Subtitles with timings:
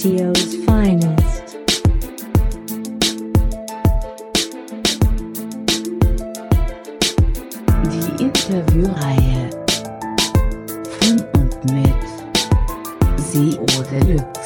[0.00, 1.58] SEO's finest.
[7.82, 9.50] Die Interviewreihe
[11.00, 11.98] von und mit
[13.90, 14.22] Deluxe.
[14.22, 14.37] Viel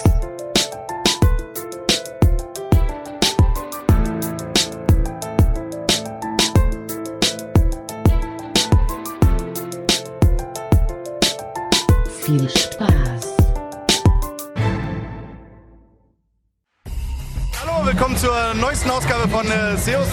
[17.93, 20.09] willkommen zur neuesten Ausgabe von äh, SEOs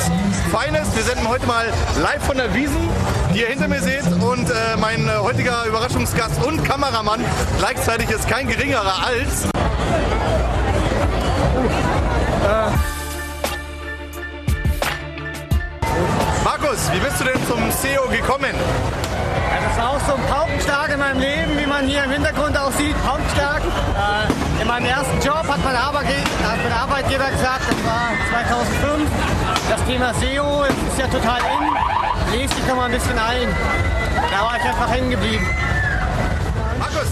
[0.51, 0.93] Finest.
[0.97, 1.65] Wir senden heute mal
[2.01, 2.89] live von der Wiesen,
[3.33, 4.03] die ihr hinter mir seht.
[4.03, 7.23] Und äh, mein äh, heutiger Überraschungsgast und Kameramann
[7.57, 9.47] gleichzeitig ist kein geringerer als.
[16.43, 18.53] Markus, wie bist du denn zum SEO gekommen?
[19.69, 22.71] Das war auch so ein Paukenschlag in meinem Leben, wie man hier im Hintergrund auch
[22.73, 22.95] sieht.
[23.03, 23.61] Paukenschlag.
[23.61, 29.09] Äh, in meinem ersten Job hat mein, Arbeitgeber gesagt, das war 2005,
[29.69, 32.39] das Thema SEO ist ja total in.
[32.39, 33.47] Lest dich doch ein bisschen ein.
[34.29, 35.47] Da war ich einfach hängen geblieben.
[36.77, 37.07] Markus,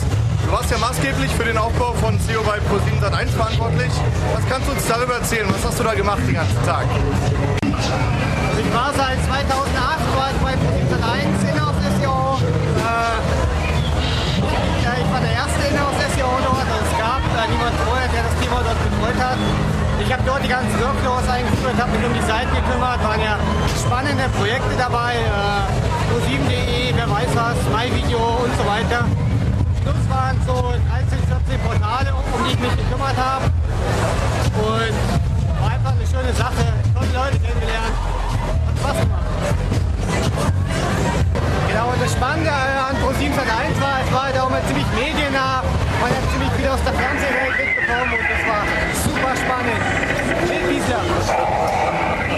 [0.45, 3.91] du warst ja maßgeblich für den Aufbau von SEO bei Pro7 Sat1 verantwortlich.
[4.35, 5.47] Was kannst du uns darüber erzählen?
[5.49, 6.85] Was hast du da gemacht den ganzen Tag?
[19.27, 19.37] Hat.
[19.99, 23.35] Ich habe dort die ganzen Workflows eingeführt, habe mich um die Seiten gekümmert, waren ja
[23.75, 25.15] spannende Projekte dabei.
[25.15, 29.03] Äh, Pro7.de, wer weiß was, MyVideo und so weiter.
[29.83, 30.55] Schluss waren so
[30.87, 33.45] 13, 14 Portale, um die ich mich gekümmert habe.
[34.55, 34.95] Und
[35.59, 36.63] war einfach eine schöne Sache.
[36.95, 37.95] Tolle Leute kennengelernt.
[38.63, 39.27] Hat Spaß gemacht.
[41.67, 45.63] Genau, und das Spannende an Pro7 Sat1 war, es war halt auch mal ziemlich mediennah.
[45.99, 48.36] Man hat ziemlich viel aus der Fernsehwelt mitbekommen
[49.47, 49.81] und spannend.
[50.47, 51.03] Bill Wiesler.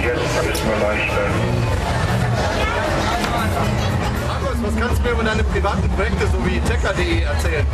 [0.02, 1.34] Jetzt ist mal einstellen.
[4.28, 7.66] Markus, was kannst du mir über deine privaten Projekte sowie Tecker.de erzählen?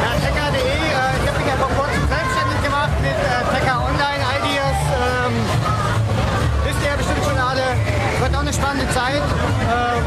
[0.00, 4.22] Ja, Tecker.de, äh, ich habe mich ja vor kurzem selbstständig gemacht mit äh, Tecker Online
[4.40, 4.78] Ideas.
[4.90, 5.34] Ähm,
[6.64, 7.76] wisst ihr ja bestimmt schon alle.
[8.20, 9.22] Wird auch eine spannende Zeit.
[9.70, 10.02] Ähm,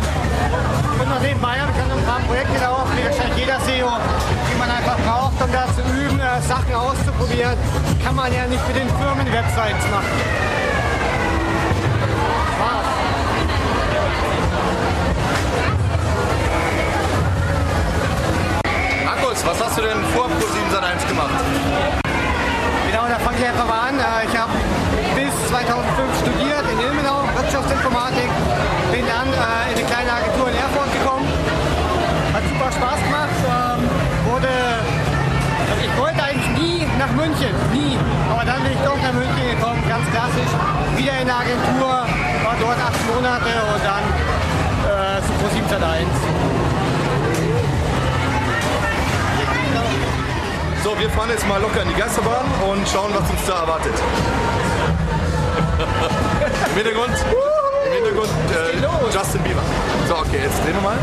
[1.00, 2.73] bin noch nebenbei, habe ich ein paar Projekte laufen,
[6.48, 7.58] Sachen auszuprobieren.
[8.04, 10.08] Kann man ja nicht für den Firmen Websites machen.
[12.56, 12.86] Spaß.
[19.06, 21.30] Markus, was hast du denn vor Pro7 Sat1 gemacht?
[22.92, 23.83] Genau, da fange ich einfach mal
[37.44, 37.98] München, nie.
[38.32, 40.52] Aber dann bin ich doch nach München gekommen, ganz klassisch.
[40.96, 42.06] Wieder in der Agentur,
[42.44, 44.04] war dort acht Monate und dann
[44.88, 46.08] äh, zu Pro7 Sat1.
[50.84, 53.94] So, wir fahren jetzt mal locker in die Geisterbahn und schauen, was uns da erwartet.
[56.70, 57.16] Im Hintergrund,
[57.86, 59.64] im Hintergrund äh, Justin Bieber.
[60.08, 60.98] So, okay, jetzt drehen wir mal.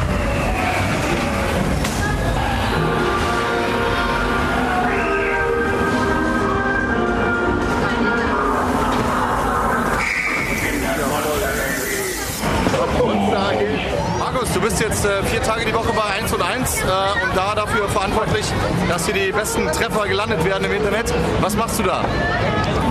[14.60, 17.54] Du bist jetzt äh, vier Tage die Woche bei 1 und 1 äh, und da
[17.54, 18.44] dafür verantwortlich,
[18.88, 21.12] dass hier die besten Treffer gelandet werden im Internet.
[21.40, 22.04] Was machst du da?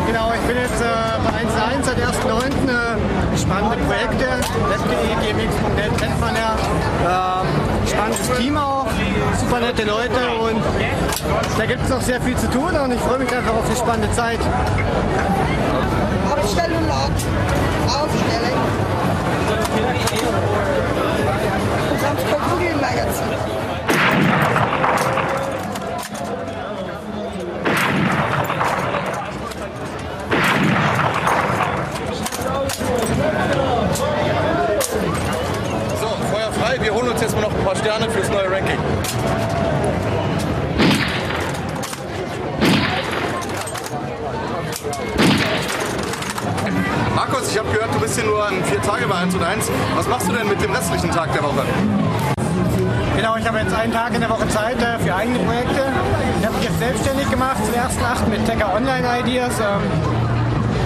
[0.08, 0.86] Genau, ich bin jetzt äh,
[1.24, 2.48] bei 1.1 seit 1.9.
[2.70, 4.26] Äh, spannende Projekte.
[4.70, 6.56] Web.de, gmx.net kennt man ja.
[7.42, 7.48] Ähm,
[7.88, 8.88] spannendes Team auch,
[9.40, 10.64] super nette Leute und
[11.58, 13.78] da gibt es noch sehr viel zu tun und ich freue mich einfach auf die
[13.78, 14.40] spannende Zeit.
[16.32, 17.12] Aufstellung laut.
[47.16, 49.72] Markus, ich habe gehört, du bist hier nur an vier Tage bei 1 und 1.
[49.96, 51.64] Was machst du denn mit dem restlichen Tag der Woche?
[53.16, 55.92] Genau, ich habe jetzt einen Tag in der Woche Zeit äh, für eigene Projekte.
[56.40, 59.60] Ich habe mich jetzt selbstständig gemacht zum ersten Acht mit Tecker Online Ideas.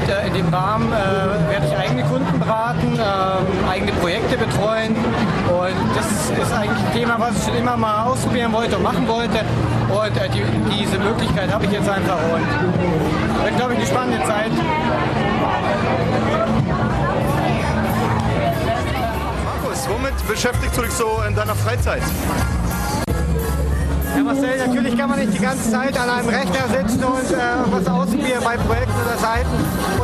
[0.09, 5.95] Äh, in dem Rahmen äh, werde ich eigene Kunden beraten, ähm, eigene Projekte betreuen Und
[5.95, 9.39] das ist eigentlich ein Thema, was ich schon immer mal ausprobieren wollte und machen wollte.
[9.89, 12.17] Und äh, die, diese Möglichkeit habe ich jetzt einfach.
[12.33, 14.51] Und wird, glaube ich, eine spannende Zeit.
[19.45, 22.01] Markus, womit beschäftigst du dich so in deiner Freizeit?
[24.15, 27.37] Ja, Marcel, natürlich kann man nicht die ganze Zeit an einem Rechner sitzen und äh,
[27.71, 29.49] was ausprobieren bei Projekten oder Seiten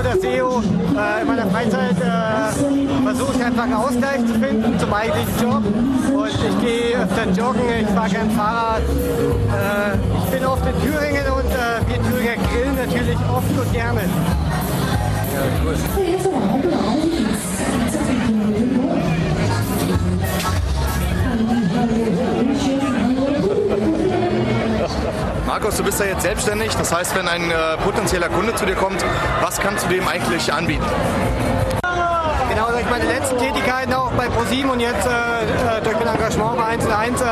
[0.09, 0.61] oder SEO.
[0.97, 5.63] Äh, in meiner Freizeit äh, versuche ich einfach einen Ausgleich zu finden zum eigentlichen Job.
[6.13, 8.81] Und ich gehe öfter joggen, ich fahre gern Fahrrad.
[8.81, 14.01] Äh, ich bin oft in Thüringen und äh, wir Thüringer grillen natürlich oft und gerne.
[25.69, 26.75] Markus, du bist ja jetzt selbstständig.
[26.77, 29.05] Das heißt, wenn ein äh, potenzieller Kunde zu dir kommt,
[29.41, 30.83] was kannst du dem eigentlich anbieten?
[32.49, 36.57] Genau, durch meine letzten Tätigkeiten auch bei ProSieben und jetzt äh, äh, durch mein Engagement
[36.57, 37.25] bei 1 1 äh,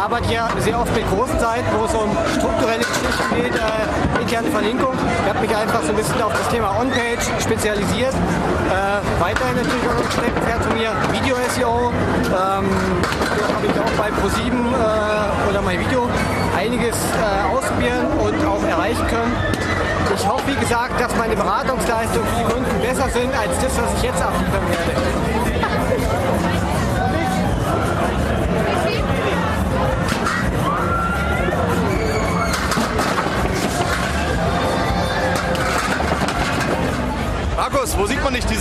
[0.00, 4.22] arbeite ich ja sehr oft mit großen Seiten, wo es um strukturelle Geschichten geht, äh,
[4.22, 4.94] interne Verlinkung.
[4.94, 8.14] Ich habe mich einfach so ein bisschen auf das Thema On-Page spezialisiert.
[8.14, 11.90] Äh, weiterhin natürlich auch ein Steckenpferd von mir, Video-SEO.
[12.32, 12.64] Ähm,
[13.54, 16.08] habe ich auch bei ProSieben äh, oder Video
[16.56, 19.36] einiges äh, ausprobieren und auch erreichen können.
[20.14, 23.94] Ich hoffe, wie gesagt, dass meine Beratungsleistungen für die Kunden besser sind als das, was
[23.98, 25.12] ich jetzt abliefern werde.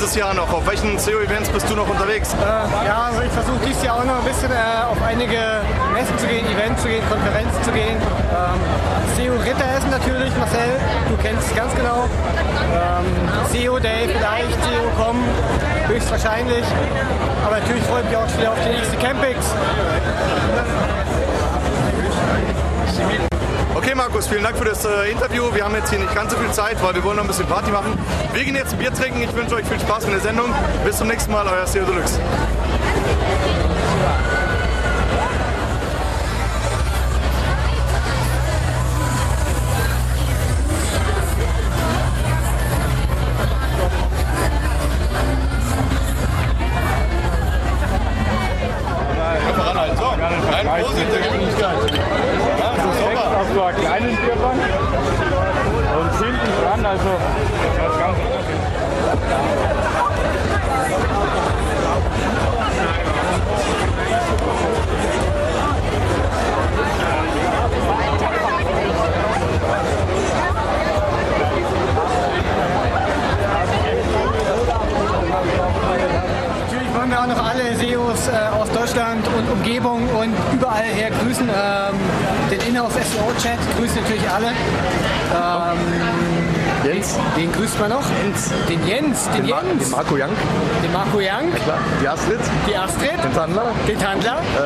[0.01, 0.51] Dieses Jahr noch?
[0.51, 2.33] Auf welchen SEO-Events bist du noch unterwegs?
[2.33, 5.61] Äh, ja, also ich versuche dieses Jahr auch noch ein bisschen äh, auf einige
[5.93, 7.97] Messen zu gehen, Events zu gehen, Konferenzen zu gehen.
[8.33, 8.59] Ähm,
[9.15, 12.09] SEO Ritteressen natürlich, Marcel, du kennst es ganz genau.
[12.73, 13.05] Ähm,
[13.53, 15.21] SEO Day vielleicht, SEO.com,
[15.87, 16.65] höchstwahrscheinlich.
[17.45, 19.53] Aber natürlich freue ich mich auch schon wieder auf die nächste Campix.
[23.91, 25.53] Okay, Markus, vielen Dank für das äh, Interview.
[25.53, 27.45] Wir haben jetzt hier nicht ganz so viel Zeit, weil wir wollen noch ein bisschen
[27.45, 27.99] Party machen.
[28.31, 29.21] Wir gehen jetzt ein Bier trinken.
[29.21, 30.45] Ich wünsche euch viel Spaß mit der Sendung.
[30.85, 32.17] Bis zum nächsten Mal, euer SEO Deluxe.
[77.11, 81.47] Wollen wir auch noch alle SEOs äh, aus Deutschland und Umgebung und überall her grüßen.
[81.47, 81.95] Ähm,
[82.49, 84.47] den Inhouse SEO Chat grüßen natürlich alle.
[84.47, 85.79] Ähm,
[86.85, 88.03] Jens, den grüßt man noch.
[88.23, 88.49] Jens.
[88.69, 90.31] Den Jens, den, den, Jens, den Marco Young,
[90.83, 94.61] den Marco Young, klar, die Astrid, die Astrid, den Tandler, den Tandler, äh,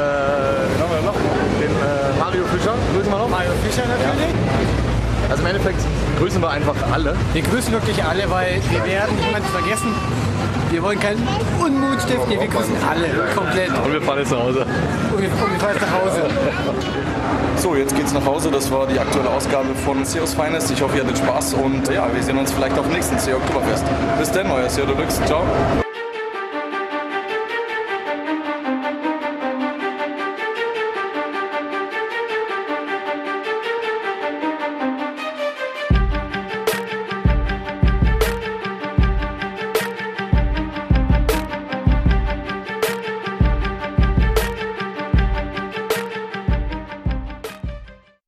[0.69, 1.18] wen haben wir noch?
[1.59, 3.30] Den äh, Mario Fischer, grüßen wir noch.
[3.30, 4.36] Mario Fischer natürlich.
[5.30, 5.81] Also im Endeffekt
[6.19, 7.15] grüßen wir einfach alle.
[7.33, 9.95] Wir grüßen wirklich alle, weil wir werden niemanden vergessen.
[10.75, 11.25] Wir wollen keinen
[11.57, 13.69] Unmut stiften, wir grüßen alle komplett.
[13.69, 14.66] Und wir fahren jetzt nach Hause.
[15.13, 16.29] Und wir, und wir fahren jetzt nach Hause.
[17.55, 18.51] So, jetzt geht's nach Hause.
[18.51, 20.70] Das war die aktuelle Ausgabe von SEOs Finest.
[20.72, 23.38] Ich hoffe, ihr hattet Spaß und ja, wir sehen uns vielleicht auf dem nächsten SEO
[23.38, 23.86] Oktoberfest.
[24.20, 25.24] Bis dann, euer SEO Deluxe.
[25.24, 25.46] Ciao.